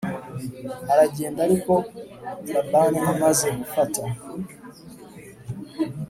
[0.91, 1.73] Aragenda Ariko
[2.51, 4.01] Labani amaze gufata